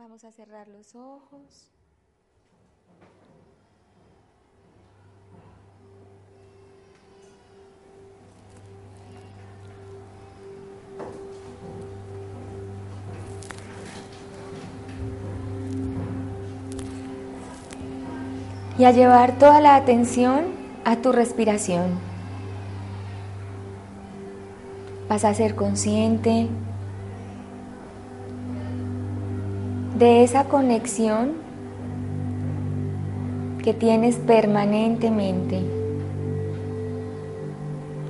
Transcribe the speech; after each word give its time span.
Vamos 0.00 0.24
a 0.24 0.32
cerrar 0.32 0.66
los 0.66 0.94
ojos. 0.94 1.68
y 18.78 18.84
a 18.86 18.92
llevar 18.92 19.38
toda 19.38 19.60
la 19.60 19.76
atención 19.76 20.46
a 20.86 20.96
tu 20.96 21.12
respiración. 21.12 21.98
Vas 25.10 25.26
a 25.26 25.34
ser 25.34 25.54
consciente 25.54 26.48
de 29.98 30.22
esa 30.22 30.44
conexión 30.44 31.32
que 33.62 33.74
tienes 33.74 34.16
permanentemente 34.16 35.60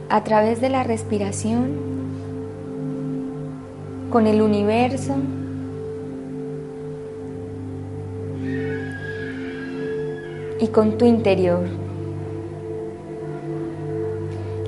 a 0.08 0.22
través 0.24 0.60
de 0.60 0.70
la 0.70 0.82
respiración 0.82 1.70
con 4.10 4.26
el 4.26 4.42
universo 4.42 5.14
y 10.60 10.68
con 10.68 10.98
tu 10.98 11.06
interior. 11.06 11.62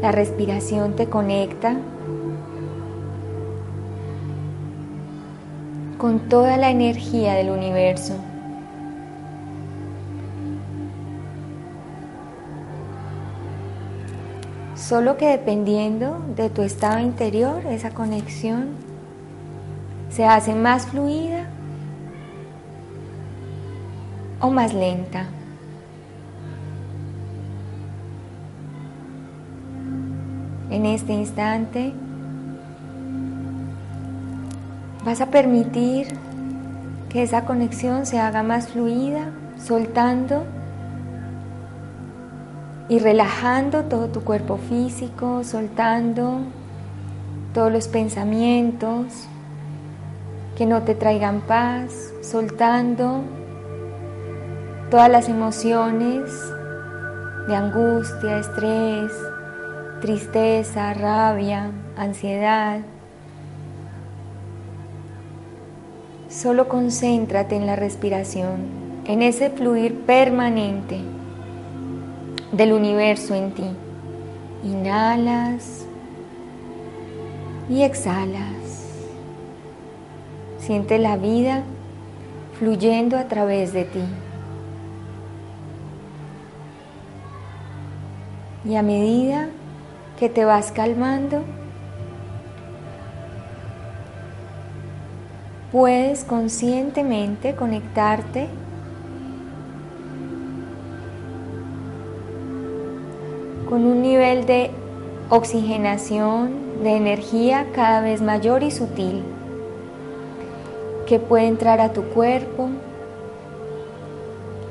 La 0.01 0.11
respiración 0.11 0.97
te 0.97 1.07
conecta 1.07 1.77
con 6.03 6.19
toda 6.19 6.57
la 6.57 6.71
energía 6.71 7.35
del 7.35 7.51
universo. 7.51 8.15
Solo 14.75 15.17
que 15.17 15.29
dependiendo 15.29 16.21
de 16.35 16.51
tu 16.51 16.63
estado 16.63 16.99
interior, 16.99 17.65
esa 17.67 17.91
conexión 17.91 18.71
se 20.11 20.25
hace 20.25 20.57
más 20.57 20.87
fluida 20.87 21.47
o 24.41 24.51
más 24.51 24.75
lenta. 24.75 25.27
En 30.69 30.85
este 30.85 31.13
instante 31.13 31.93
vas 35.05 35.21
a 35.21 35.27
permitir 35.27 36.09
que 37.09 37.23
esa 37.23 37.45
conexión 37.45 38.07
se 38.07 38.19
haga 38.19 38.43
más 38.43 38.69
fluida, 38.69 39.31
soltando 39.59 40.45
y 42.89 42.99
relajando 42.99 43.85
todo 43.85 44.09
tu 44.09 44.23
cuerpo 44.23 44.57
físico, 44.57 45.45
soltando 45.45 46.41
todos 47.53 47.71
los 47.71 47.89
pensamientos 47.89 49.29
que 50.57 50.67
no 50.67 50.83
te 50.83 50.95
traigan 50.95 51.41
paz, 51.41 52.13
soltando 52.23 53.23
todas 54.91 55.11
las 55.11 55.29
emociones 55.29 56.31
de 57.49 57.57
angustia, 57.57 58.39
estrés, 58.39 59.13
tristeza, 60.01 60.95
rabia, 60.95 61.71
ansiedad. 61.97 62.81
Solo 66.33 66.67
concéntrate 66.67 67.57
en 67.57 67.67
la 67.67 67.77
respiración, 67.77 68.63
en 69.05 69.21
ese 69.21 69.51
fluir 69.51 70.01
permanente 70.07 70.99
del 72.53 72.73
universo 72.73 73.35
en 73.35 73.53
ti. 73.53 73.67
Inhalas 74.65 75.85
y 77.69 77.83
exhalas. 77.83 78.87
Siente 80.57 80.99
la 80.99 81.19
vida 81.19 81.65
fluyendo 82.59 83.19
a 83.19 83.29
través 83.29 83.75
de 83.75 83.85
ti. 83.85 84.05
Y 88.65 88.77
a 88.77 88.83
medida 88.83 89.51
que 90.19 90.31
te 90.31 90.47
vas 90.47 90.73
calmando, 90.73 91.43
puedes 95.73 96.23
conscientemente 96.25 97.57
conectarte 97.57 98.47
con 103.69 103.85
un 103.85 104.03
nivel 104.03 104.47
de 104.47 104.71
oxigenación, 105.31 106.83
de 106.85 106.97
energía 106.97 107.67
cada 107.75 108.03
vez 108.03 108.21
mayor 108.21 108.63
y 108.63 108.71
sutil, 108.71 109.23
que 111.07 111.19
puede 111.19 111.47
entrar 111.47 111.81
a 111.81 111.93
tu 111.93 112.03
cuerpo, 112.05 112.69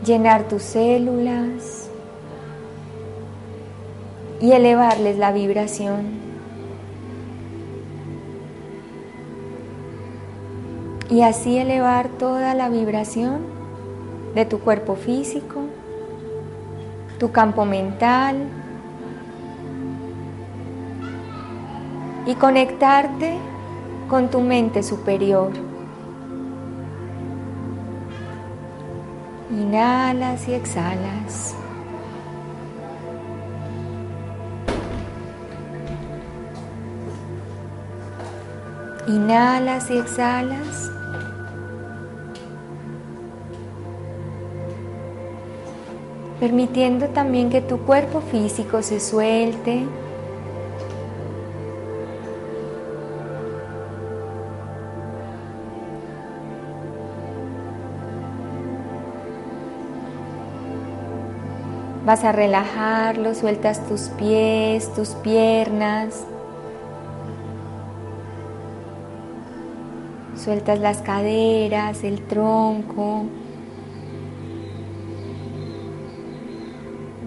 llenar 0.06 0.48
tus 0.48 0.62
células, 0.62 1.92
y 4.42 4.54
elevarles 4.54 5.18
la 5.18 5.32
vibración. 5.32 6.31
Y 11.12 11.24
así 11.24 11.58
elevar 11.58 12.08
toda 12.08 12.54
la 12.56 12.70
vibración 12.70 13.42
de 14.34 14.46
tu 14.46 14.62
cuerpo 14.62 14.96
físico, 14.96 15.60
tu 17.20 17.34
campo 17.34 17.66
mental 17.66 18.48
y 22.26 22.34
conectarte 22.36 23.38
con 24.10 24.30
tu 24.30 24.40
mente 24.40 24.84
superior. 24.84 25.52
Inhalas 29.52 30.48
y 30.48 30.54
exhalas. 30.54 31.56
Inhalas 39.08 39.92
y 39.92 39.98
exhalas. 39.98 41.01
Permitiendo 46.42 47.10
también 47.10 47.52
que 47.52 47.62
tu 47.62 47.78
cuerpo 47.82 48.20
físico 48.20 48.82
se 48.82 49.00
suelte. 49.00 49.84
Vas 62.04 62.24
a 62.24 62.32
relajarlo, 62.32 63.36
sueltas 63.36 63.88
tus 63.88 64.10
pies, 64.10 64.92
tus 64.96 65.10
piernas. 65.10 66.26
Sueltas 70.36 70.80
las 70.80 71.04
caderas, 71.04 72.04
el 72.04 72.26
tronco. 72.26 73.26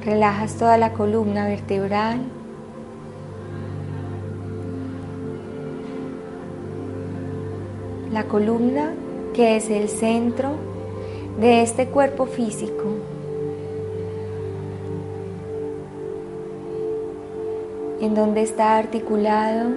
Relajas 0.04 0.56
toda 0.56 0.76
la 0.76 0.92
columna 0.92 1.46
vertebral. 1.46 2.20
La 8.12 8.24
columna 8.24 8.92
que 9.32 9.56
es 9.56 9.70
el 9.70 9.88
centro 9.88 10.50
de 11.40 11.62
este 11.62 11.86
cuerpo 11.86 12.26
físico. 12.26 12.84
En 18.00 18.14
donde 18.14 18.42
está 18.42 18.76
articulado 18.76 19.70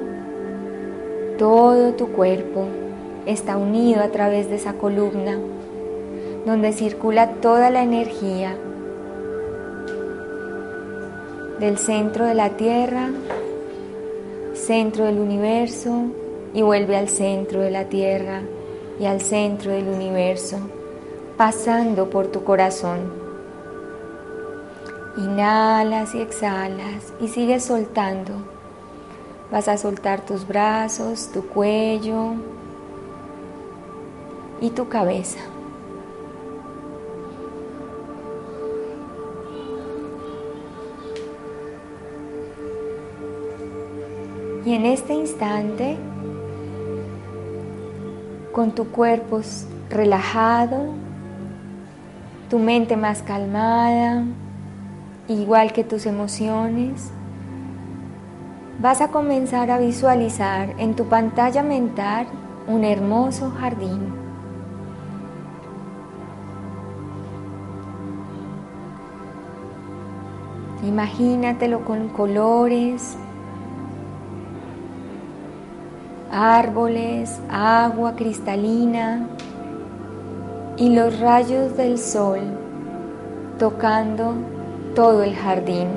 todo 1.38 1.94
tu 1.94 2.07
cuerpo 2.07 2.65
está 3.25 3.56
unido 3.57 4.01
a 4.01 4.09
través 4.09 4.50
de 4.50 4.56
esa 4.56 4.74
columna 4.74 5.38
donde 6.45 6.74
circula 6.74 7.35
toda 7.35 7.69
la 7.69 7.83
energía 7.83 8.57
del 11.59 11.77
centro 11.77 12.25
de 12.25 12.33
la 12.33 12.51
Tierra, 12.51 13.09
centro 14.54 15.06
del 15.06 15.19
universo 15.19 16.06
y 16.54 16.62
vuelve 16.62 16.98
al 16.98 17.09
centro 17.09 17.62
de 17.62 17.71
la 17.71 17.86
Tierra 17.86 18.42
y 19.00 19.06
al 19.06 19.21
centro 19.21 19.71
del 19.71 19.88
universo, 19.88 20.57
pasando 21.38 22.09
por 22.09 22.27
tu 22.27 22.44
corazón. 22.44 23.12
Inhalas 25.18 26.13
y 26.15 26.21
exhalas 26.21 27.13
y 27.19 27.27
sigues 27.27 27.63
soltando. 27.63 28.33
Vas 29.51 29.68
a 29.68 29.77
soltar 29.77 30.25
tus 30.25 30.48
brazos, 30.48 31.31
tu 31.33 31.48
cuello, 31.48 32.33
y 34.62 34.69
tu 34.71 34.88
cabeza. 34.88 35.39
Y 44.67 44.73
en 44.73 44.85
este 44.85 45.13
instante, 45.13 45.95
con 48.51 48.71
tu 48.71 48.89
cuerpo 48.89 49.39
relajado, 49.89 50.87
tu 52.49 52.59
mente 52.59 52.97
más 52.97 53.21
calmada, 53.21 54.25
igual 55.29 55.71
que 55.71 55.85
tus 55.85 56.05
emociones, 56.05 57.11
vas 58.81 58.99
a 58.99 59.07
comenzar 59.07 59.71
a 59.71 59.77
visualizar 59.77 60.73
en 60.79 60.97
tu 60.97 61.05
pantalla 61.05 61.63
mental 61.63 62.27
un 62.67 62.83
hermoso 62.83 63.51
jardín. 63.51 64.01
Imagínatelo 70.83 71.85
con 71.85 72.09
colores, 72.09 73.17
árboles, 76.31 77.39
agua 77.50 78.15
cristalina 78.15 79.27
y 80.77 80.94
los 80.95 81.19
rayos 81.19 81.75
del 81.77 81.97
sol 81.97 82.39
tocando 83.57 84.35
todo 84.95 85.24
el 85.24 85.35
jardín. 85.35 85.88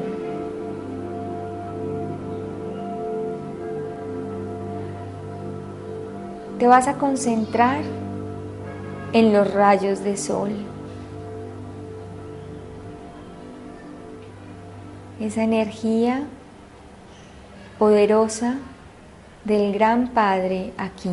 Te 6.59 6.67
vas 6.67 6.88
a 6.88 6.94
concentrar 6.94 7.81
en 9.12 9.32
los 9.32 9.53
rayos 9.53 10.05
de 10.05 10.17
sol. 10.17 10.50
Esa 15.19 15.43
energía 15.43 16.25
poderosa 17.79 18.56
del 19.45 19.73
Gran 19.73 20.09
Padre 20.09 20.73
aquí. 20.77 21.11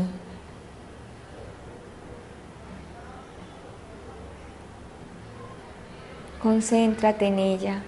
Concéntrate 6.41 7.25
en 7.27 7.39
ella. 7.39 7.81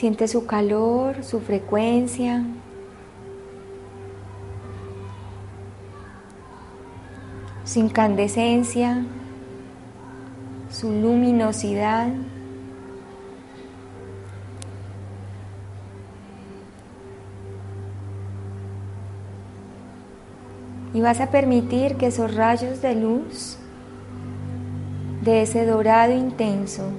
Siente 0.00 0.28
su 0.28 0.46
calor, 0.46 1.22
su 1.22 1.40
frecuencia. 1.40 2.42
Su 7.66 7.80
incandescencia, 7.80 9.04
su 10.70 10.90
luminosidad. 10.90 12.08
Y 20.94 21.02
vas 21.02 21.20
a 21.20 21.30
permitir 21.30 21.96
que 21.96 22.06
esos 22.06 22.34
rayos 22.34 22.80
de 22.80 22.94
luz 22.94 23.58
de 25.20 25.42
ese 25.42 25.66
dorado 25.66 26.14
intenso 26.14 26.90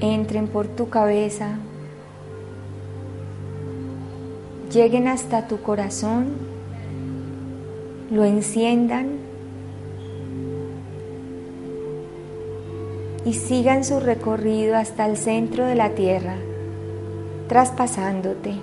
entren 0.00 0.48
por 0.48 0.66
tu 0.66 0.88
cabeza, 0.88 1.58
lleguen 4.72 5.08
hasta 5.08 5.46
tu 5.46 5.60
corazón, 5.60 6.28
lo 8.10 8.24
enciendan. 8.24 9.30
Y 13.22 13.34
sigan 13.34 13.84
su 13.84 14.00
recorrido 14.00 14.76
hasta 14.76 15.06
el 15.06 15.18
centro 15.18 15.66
de 15.66 15.74
la 15.74 15.90
tierra, 15.90 16.36
traspasándote. 17.48 18.54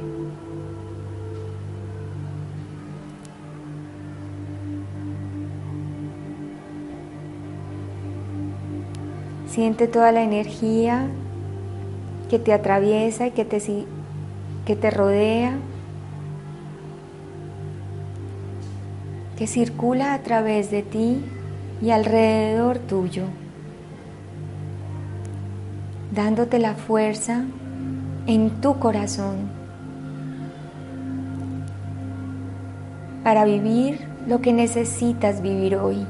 Siente 9.48 9.88
toda 9.88 10.12
la 10.12 10.24
energía 10.24 11.07
que 12.29 12.39
te 12.39 12.53
atraviesa 12.53 13.27
y 13.27 13.31
que 13.31 13.45
te, 13.45 13.62
que 14.65 14.75
te 14.75 14.91
rodea, 14.91 15.57
que 19.38 19.47
circula 19.47 20.13
a 20.13 20.24
través 20.24 20.71
de 20.71 20.83
ti 20.83 21.24
y 21.81 21.91
alrededor 21.91 22.79
tuyo, 22.79 23.24
dándote 26.13 26.59
la 26.59 26.74
fuerza 26.74 27.44
en 28.25 28.50
tu 28.62 28.79
corazón 28.79 29.57
para 33.24 33.45
vivir 33.45 34.07
lo 34.27 34.41
que 34.41 34.53
necesitas 34.53 35.41
vivir 35.41 35.75
hoy, 35.75 36.06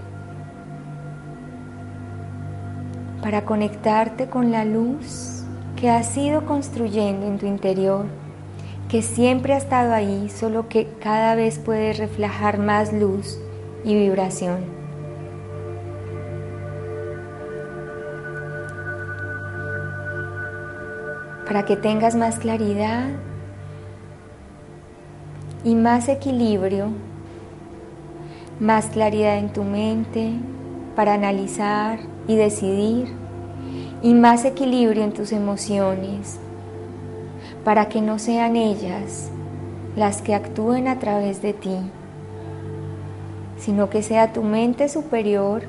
para 3.22 3.44
conectarte 3.44 4.28
con 4.28 4.52
la 4.52 4.66
luz 4.66 5.37
que 5.78 5.92
has 5.92 6.18
ido 6.18 6.44
construyendo 6.46 7.28
en 7.28 7.38
tu 7.38 7.46
interior, 7.46 8.06
que 8.90 9.04
siempre 9.04 9.54
ha 9.54 9.58
estado 9.58 9.94
ahí, 9.94 10.28
solo 10.28 10.68
que 10.68 10.88
cada 11.00 11.36
vez 11.36 11.60
puede 11.60 11.94
reflejar 11.94 12.58
más 12.58 12.92
luz 12.92 13.40
y 13.86 13.94
vibración. 13.94 14.66
Para 21.46 21.64
que 21.64 21.78
tengas 21.78 22.16
más 22.16 22.40
claridad 22.40 23.06
y 25.64 25.76
más 25.76 26.10
equilibrio, 26.10 26.88
más 28.60 28.88
claridad 28.88 29.38
en 29.38 29.54
tu 29.54 29.64
mente 29.64 30.34
para 30.96 31.14
analizar 31.14 32.00
y 32.28 32.36
decidir 32.36 33.27
y 34.01 34.13
más 34.13 34.45
equilibrio 34.45 35.04
en 35.04 35.13
tus 35.13 35.31
emociones, 35.31 36.39
para 37.63 37.89
que 37.89 38.01
no 38.01 38.19
sean 38.19 38.56
ellas 38.56 39.30
las 39.95 40.21
que 40.21 40.35
actúen 40.35 40.87
a 40.87 40.99
través 40.99 41.42
de 41.42 41.54
ti, 41.54 41.77
sino 43.57 43.89
que 43.89 44.04
sea 44.04 44.31
tu 44.33 44.44
mente 44.44 44.89
superior 44.89 45.63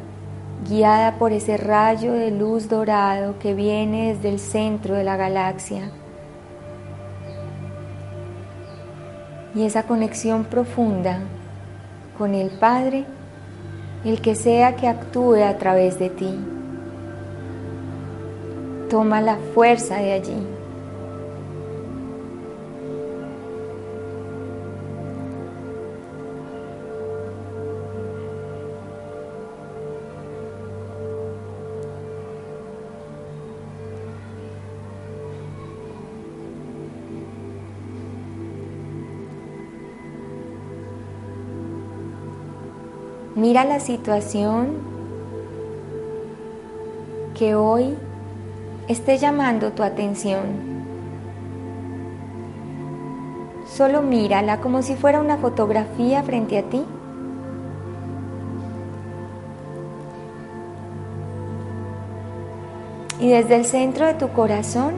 guiada 0.69 1.19
por 1.19 1.33
ese 1.33 1.57
rayo 1.57 2.13
de 2.13 2.31
luz 2.31 2.69
dorado 2.69 3.39
que 3.39 3.55
viene 3.55 4.13
desde 4.13 4.29
el 4.29 4.39
centro 4.39 4.95
de 4.95 5.05
la 5.05 5.17
galaxia. 5.17 5.91
Y 9.55 9.65
esa 9.65 9.85
conexión 9.85 10.45
profunda 10.45 11.21
con 12.19 12.35
el 12.35 12.51
Padre, 12.51 13.07
el 14.05 14.21
que 14.21 14.35
sea 14.35 14.77
que 14.77 14.89
actúe 14.89 15.43
a 15.43 15.57
través 15.57 15.99
de 15.99 16.11
ti. 16.11 16.58
Toma 18.89 19.21
la 19.21 19.37
fuerza 19.55 19.97
de 19.97 20.13
allí. 20.13 20.47
Mira 43.35 43.65
la 43.65 43.79
situación 43.81 44.79
que 47.37 47.55
hoy 47.55 47.95
esté 48.89 49.19
llamando 49.19 49.73
tu 49.73 49.83
atención. 49.83 50.79
Solo 53.67 54.01
mírala 54.01 54.61
como 54.61 54.83
si 54.83 54.97
fuera 54.97 55.21
una 55.21 55.37
fotografía 55.37 56.23
frente 56.23 56.59
a 56.59 56.63
ti. 56.63 56.85
Y 63.21 63.31
desde 63.31 63.57
el 63.57 63.67
centro 63.67 64.07
de 64.07 64.15
tu 64.15 64.29
corazón, 64.31 64.95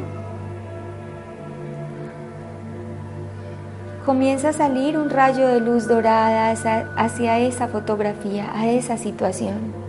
comienza 4.07 4.51
a 4.51 4.53
salir 4.53 4.97
un 4.99 5.11
rayo 5.11 5.49
de 5.49 5.61
luz 5.61 5.89
dorada 5.89 6.51
hacia 6.51 7.39
esa 7.39 7.67
fotografía, 7.69 8.51
a 8.55 8.69
esa 8.69 8.99
situación. 8.99 9.80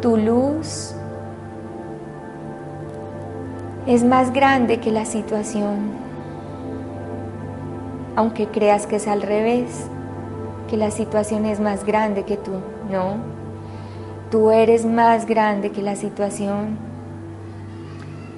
Tu 0.00 0.16
luz 0.16 0.94
es 3.86 4.02
más 4.02 4.32
grande 4.32 4.80
que 4.80 4.90
la 4.90 5.04
situación, 5.04 5.90
aunque 8.16 8.46
creas 8.46 8.86
que 8.86 8.96
es 8.96 9.06
al 9.06 9.20
revés, 9.20 9.88
que 10.70 10.78
la 10.78 10.90
situación 10.90 11.44
es 11.44 11.60
más 11.60 11.84
grande 11.84 12.22
que 12.22 12.38
tú, 12.38 12.52
no, 12.90 13.16
tú 14.30 14.50
eres 14.50 14.86
más 14.86 15.26
grande 15.26 15.70
que 15.70 15.82
la 15.82 15.96
situación. 15.96 16.78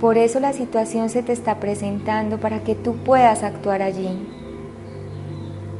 Por 0.01 0.19
eso 0.19 0.41
la 0.41 0.53
situación 0.53 1.11
se 1.11 1.23
te 1.23 1.33
está 1.33 1.61
presentando 1.61 2.39
para 2.39 2.65
que 2.65 2.75
tú 2.75 2.97
puedas 3.05 3.45
actuar 3.45 3.83
allí. 3.83 4.27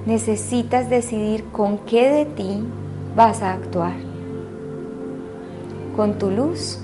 Necesitas 0.07 0.89
decidir 0.89 1.45
con 1.47 1.79
qué 1.79 2.09
de 2.09 2.25
ti 2.27 2.65
vas 3.17 3.43
a 3.43 3.55
actuar. 3.55 4.12
¿Con 5.97 6.19
tu 6.19 6.31
luz 6.31 6.79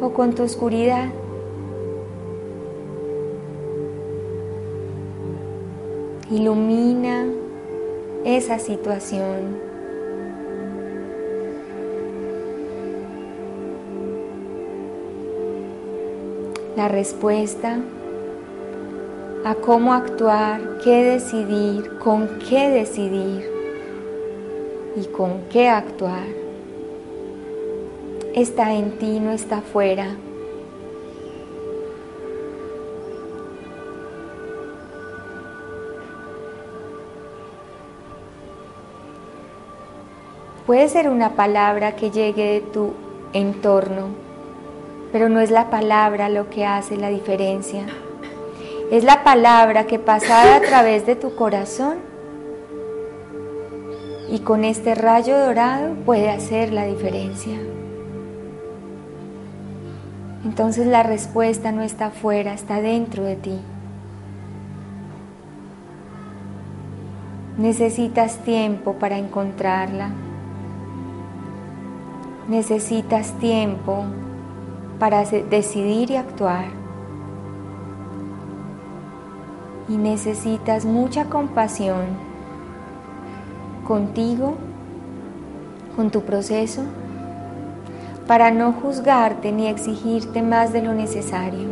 o 0.00 0.10
con 0.10 0.34
tu 0.34 0.42
oscuridad. 0.42 1.08
Ilumina 6.30 7.26
esa 8.24 8.58
situación. 8.58 9.58
La 16.76 16.88
respuesta 16.88 17.78
a 19.44 19.54
cómo 19.56 19.92
actuar, 19.92 20.78
qué 20.82 21.04
decidir, 21.04 21.98
con 21.98 22.28
qué 22.48 22.70
decidir 22.70 23.50
y 24.96 25.04
con 25.06 25.42
qué 25.50 25.68
actuar 25.68 26.39
está 28.34 28.74
en 28.74 28.98
ti, 28.98 29.20
no 29.20 29.32
está 29.32 29.58
afuera. 29.58 30.16
Puede 40.66 40.88
ser 40.88 41.08
una 41.08 41.34
palabra 41.34 41.96
que 41.96 42.10
llegue 42.10 42.44
de 42.44 42.60
tu 42.60 42.92
entorno, 43.32 44.08
pero 45.10 45.28
no 45.28 45.40
es 45.40 45.50
la 45.50 45.68
palabra 45.68 46.28
lo 46.28 46.48
que 46.48 46.64
hace 46.64 46.96
la 46.96 47.08
diferencia. 47.08 47.86
Es 48.92 49.02
la 49.02 49.24
palabra 49.24 49.86
que 49.86 49.98
pasada 49.98 50.56
a 50.56 50.60
través 50.60 51.06
de 51.06 51.16
tu 51.16 51.34
corazón 51.34 51.98
y 54.28 54.40
con 54.40 54.64
este 54.64 54.94
rayo 54.94 55.38
dorado 55.38 55.94
puede 56.06 56.30
hacer 56.30 56.72
la 56.72 56.84
diferencia. 56.86 57.58
Entonces 60.44 60.86
la 60.86 61.02
respuesta 61.02 61.70
no 61.70 61.82
está 61.82 62.06
afuera, 62.06 62.54
está 62.54 62.80
dentro 62.80 63.24
de 63.24 63.36
ti. 63.36 63.58
Necesitas 67.58 68.38
tiempo 68.38 68.94
para 68.94 69.18
encontrarla. 69.18 70.10
Necesitas 72.48 73.32
tiempo 73.38 74.04
para 74.98 75.24
decidir 75.24 76.10
y 76.10 76.16
actuar. 76.16 76.64
Y 79.90 79.96
necesitas 79.98 80.86
mucha 80.86 81.26
compasión 81.26 82.30
contigo, 83.86 84.56
con 85.96 86.10
tu 86.10 86.22
proceso 86.22 86.84
para 88.30 88.52
no 88.52 88.72
juzgarte 88.72 89.50
ni 89.50 89.66
exigirte 89.66 90.40
más 90.40 90.72
de 90.72 90.82
lo 90.82 90.94
necesario. 90.94 91.66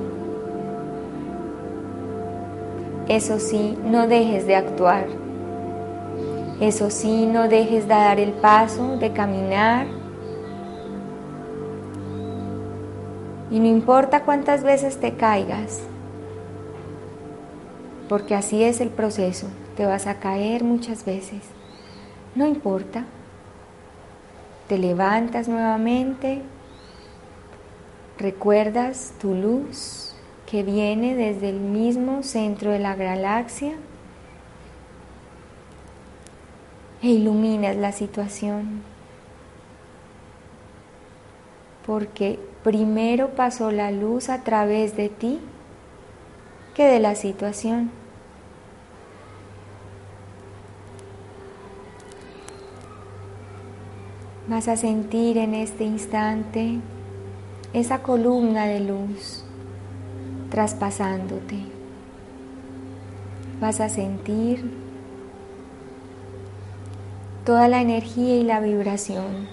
Eso 3.06 3.38
sí, 3.38 3.78
no 3.84 4.08
dejes 4.08 4.44
de 4.44 4.56
actuar. 4.56 5.06
Eso 6.60 6.90
sí, 6.90 7.26
no 7.26 7.46
dejes 7.46 7.84
de 7.84 7.94
dar 7.94 8.18
el 8.18 8.32
paso, 8.32 8.96
de 8.96 9.12
caminar. 9.12 9.86
Y 13.52 13.60
no 13.60 13.66
importa 13.68 14.24
cuántas 14.24 14.64
veces 14.64 14.98
te 14.98 15.14
caigas, 15.14 15.82
porque 18.08 18.34
así 18.34 18.64
es 18.64 18.80
el 18.80 18.88
proceso, 18.88 19.46
te 19.76 19.86
vas 19.86 20.08
a 20.08 20.18
caer 20.18 20.64
muchas 20.64 21.04
veces. 21.04 21.42
No 22.34 22.48
importa. 22.48 23.04
Te 24.68 24.76
levantas 24.76 25.48
nuevamente, 25.48 26.42
recuerdas 28.18 29.14
tu 29.18 29.34
luz 29.34 30.14
que 30.50 30.62
viene 30.62 31.14
desde 31.14 31.48
el 31.48 31.58
mismo 31.58 32.22
centro 32.22 32.70
de 32.70 32.78
la 32.78 32.94
galaxia 32.94 33.76
e 37.00 37.08
iluminas 37.08 37.76
la 37.76 37.92
situación. 37.92 38.82
Porque 41.86 42.38
primero 42.62 43.30
pasó 43.30 43.70
la 43.70 43.90
luz 43.90 44.28
a 44.28 44.44
través 44.44 44.96
de 44.96 45.08
ti 45.08 45.40
que 46.74 46.84
de 46.84 47.00
la 47.00 47.14
situación. 47.14 47.90
Vas 54.58 54.66
a 54.66 54.76
sentir 54.76 55.38
en 55.38 55.54
este 55.54 55.84
instante 55.84 56.80
esa 57.72 58.02
columna 58.02 58.66
de 58.66 58.80
luz 58.80 59.44
traspasándote. 60.50 61.60
Vas 63.60 63.78
a 63.78 63.88
sentir 63.88 64.68
toda 67.44 67.68
la 67.68 67.80
energía 67.80 68.34
y 68.34 68.42
la 68.42 68.58
vibración 68.58 69.46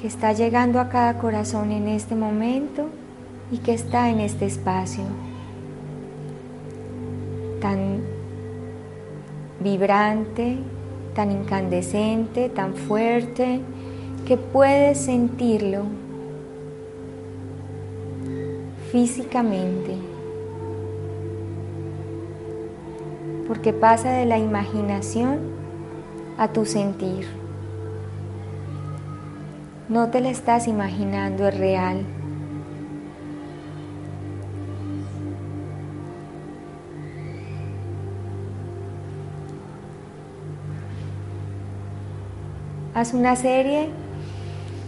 que 0.00 0.08
está 0.08 0.32
llegando 0.32 0.80
a 0.80 0.88
cada 0.88 1.18
corazón 1.18 1.70
en 1.70 1.86
este 1.86 2.16
momento 2.16 2.88
y 3.52 3.58
que 3.58 3.74
está 3.74 4.10
en 4.10 4.18
este 4.18 4.46
espacio 4.46 5.04
tan 7.60 8.00
vibrante, 9.60 10.58
tan 11.14 11.30
incandescente, 11.30 12.48
tan 12.48 12.74
fuerte, 12.74 13.60
que 14.26 14.36
puedes 14.36 14.98
sentirlo 14.98 15.84
físicamente. 18.90 19.96
Porque 23.46 23.72
pasa 23.72 24.12
de 24.12 24.26
la 24.26 24.38
imaginación 24.38 25.38
a 26.38 26.48
tu 26.48 26.64
sentir. 26.64 27.26
No 29.88 30.08
te 30.10 30.20
la 30.20 30.30
estás 30.30 30.68
imaginando, 30.68 31.48
es 31.48 31.58
real. 31.58 32.04
Una 43.00 43.34
serie 43.34 43.88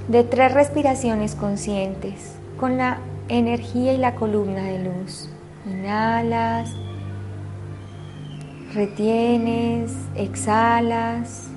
de 0.08 0.22
tres 0.22 0.52
respiraciones 0.52 1.34
conscientes 1.34 2.36
con 2.60 2.76
la 2.76 2.98
energía 3.28 3.94
y 3.94 3.96
la 3.96 4.16
columna 4.16 4.64
de 4.64 4.84
luz. 4.84 5.30
Inhalas, 5.64 6.70
retienes, 8.74 9.94
exhalas. 10.14 11.48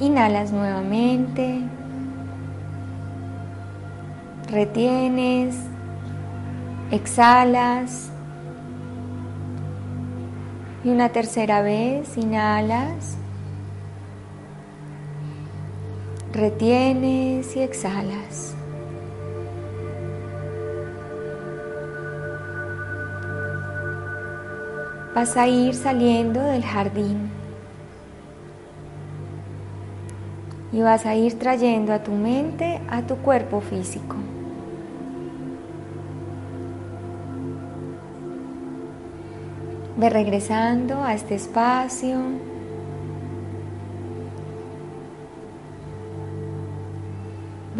Inhalas 0.00 0.52
nuevamente, 0.52 1.60
retienes, 4.50 5.54
exhalas. 6.90 8.10
Y 10.82 10.88
una 10.88 11.10
tercera 11.10 11.60
vez, 11.60 12.16
inhalas, 12.16 13.18
retienes 16.32 17.56
y 17.56 17.60
exhalas. 17.60 18.54
Vas 25.14 25.36
a 25.36 25.48
ir 25.48 25.74
saliendo 25.74 26.40
del 26.40 26.62
jardín 26.62 27.30
y 30.70 30.80
vas 30.80 31.06
a 31.06 31.14
ir 31.14 31.38
trayendo 31.38 31.92
a 31.92 32.02
tu 32.02 32.12
mente 32.12 32.80
a 32.88 33.02
tu 33.02 33.16
cuerpo 33.16 33.60
físico. 33.60 34.16
Ve 39.96 40.10
regresando 40.10 41.02
a 41.02 41.14
este 41.14 41.34
espacio. 41.34 42.18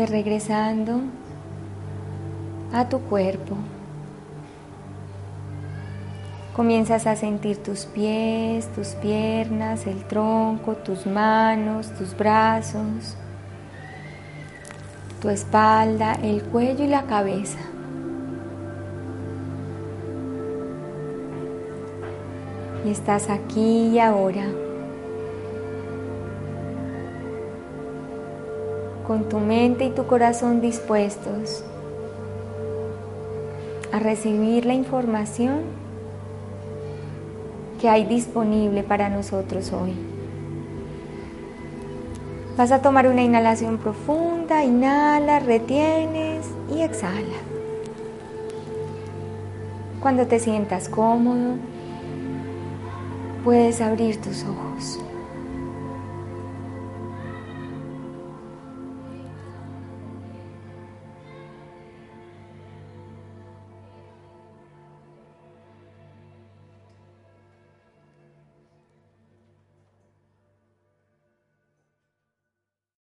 Regresando 0.07 1.01
a 2.73 2.89
tu 2.89 3.01
cuerpo. 3.01 3.57
Comienzas 6.55 7.07
a 7.09 7.17
sentir 7.17 7.63
tus 7.63 7.87
pies, 7.87 8.69
tus 8.75 8.89
piernas, 8.89 9.89
el 9.89 10.05
tronco, 10.05 10.77
tus 10.77 11.05
manos, 11.05 11.93
tus 11.95 12.17
brazos, 12.17 13.17
tu 15.21 15.31
espalda, 15.31 16.15
el 16.23 16.45
cuello 16.45 16.85
y 16.85 16.89
la 16.89 17.03
cabeza. 17.03 17.59
Y 22.85 22.91
estás 22.91 23.29
aquí 23.31 23.89
y 23.89 23.99
ahora. 23.99 24.47
Con 29.09 29.29
tu 29.31 29.41
mente 29.41 29.87
y 29.87 29.91
tu 29.91 30.07
corazón 30.07 30.61
dispuestos 30.61 31.65
a 33.91 33.99
recibir 33.99 34.67
la 34.67 34.75
información 34.75 35.63
que 37.81 37.89
hay 37.89 38.05
disponible 38.05 38.83
para 38.83 39.09
nosotros 39.09 39.73
hoy. 39.73 39.95
Vas 42.59 42.71
a 42.71 42.83
tomar 42.83 43.07
una 43.07 43.23
inhalación 43.23 43.79
profunda, 43.79 44.63
inhala, 44.63 45.39
retienes 45.41 46.47
y 46.71 46.83
exhala. 46.83 47.39
Cuando 50.01 50.27
te 50.27 50.39
sientas 50.39 50.91
cómodo, 50.91 51.55
puedes 53.43 53.81
abrir 53.81 54.21
tus 54.21 54.45
ojos. 54.45 55.01